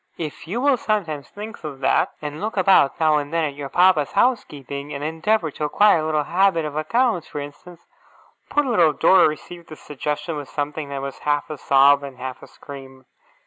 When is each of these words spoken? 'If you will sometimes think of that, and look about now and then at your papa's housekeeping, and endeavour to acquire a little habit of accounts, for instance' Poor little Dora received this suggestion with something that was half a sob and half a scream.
'If 0.17 0.47
you 0.47 0.59
will 0.61 0.77
sometimes 0.77 1.29
think 1.29 1.63
of 1.63 1.79
that, 1.81 2.13
and 2.23 2.41
look 2.41 2.57
about 2.57 2.99
now 2.99 3.17
and 3.17 3.31
then 3.31 3.43
at 3.45 3.53
your 3.53 3.69
papa's 3.69 4.13
housekeeping, 4.13 4.91
and 4.91 5.03
endeavour 5.03 5.51
to 5.51 5.65
acquire 5.65 5.99
a 5.99 6.03
little 6.07 6.23
habit 6.23 6.65
of 6.65 6.75
accounts, 6.75 7.27
for 7.27 7.39
instance' 7.39 7.85
Poor 8.49 8.63
little 8.65 8.93
Dora 8.93 9.27
received 9.27 9.69
this 9.69 9.79
suggestion 9.81 10.37
with 10.37 10.49
something 10.49 10.89
that 10.89 11.03
was 11.03 11.19
half 11.19 11.51
a 11.51 11.57
sob 11.59 12.01
and 12.01 12.17
half 12.17 12.41
a 12.41 12.47
scream. 12.47 13.05